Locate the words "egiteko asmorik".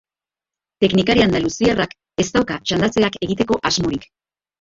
3.29-4.09